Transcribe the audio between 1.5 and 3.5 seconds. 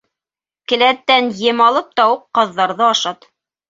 ем алып тауыҡ-ҡаҙҙарҙы ашат.